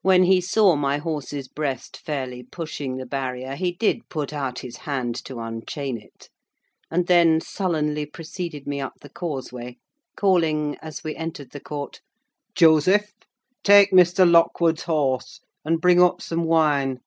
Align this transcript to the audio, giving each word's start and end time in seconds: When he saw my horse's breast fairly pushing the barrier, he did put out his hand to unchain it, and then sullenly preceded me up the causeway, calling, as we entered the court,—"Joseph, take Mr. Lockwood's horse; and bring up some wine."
When 0.00 0.22
he 0.22 0.40
saw 0.40 0.74
my 0.74 0.96
horse's 0.96 1.46
breast 1.46 1.98
fairly 1.98 2.42
pushing 2.42 2.96
the 2.96 3.04
barrier, 3.04 3.56
he 3.56 3.72
did 3.72 4.08
put 4.08 4.32
out 4.32 4.60
his 4.60 4.78
hand 4.88 5.14
to 5.26 5.38
unchain 5.38 5.98
it, 6.00 6.30
and 6.90 7.06
then 7.06 7.42
sullenly 7.42 8.06
preceded 8.06 8.66
me 8.66 8.80
up 8.80 8.94
the 9.02 9.10
causeway, 9.10 9.76
calling, 10.16 10.78
as 10.80 11.04
we 11.04 11.14
entered 11.14 11.50
the 11.50 11.60
court,—"Joseph, 11.60 13.12
take 13.62 13.90
Mr. 13.90 14.26
Lockwood's 14.26 14.84
horse; 14.84 15.40
and 15.62 15.78
bring 15.78 16.02
up 16.02 16.22
some 16.22 16.44
wine." 16.44 17.00